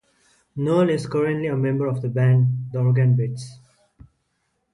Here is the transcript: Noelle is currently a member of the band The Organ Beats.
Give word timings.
Noelle 0.55 0.89
is 0.89 1.05
currently 1.05 1.45
a 1.45 1.55
member 1.55 1.85
of 1.85 2.01
the 2.01 2.07
band 2.09 2.71
The 2.73 2.79
Organ 2.79 3.15
Beats. 3.15 3.59